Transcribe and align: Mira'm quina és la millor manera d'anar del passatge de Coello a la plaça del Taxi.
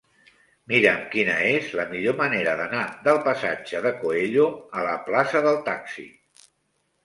Mira'm 0.71 1.03
quina 1.15 1.35
és 1.49 1.67
la 1.81 1.85
millor 1.91 2.17
manera 2.23 2.57
d'anar 2.63 2.81
del 3.09 3.21
passatge 3.29 3.85
de 3.89 3.95
Coello 4.03 4.49
a 4.81 4.89
la 4.91 4.99
plaça 5.11 5.47
del 5.51 5.65
Taxi. 5.73 6.11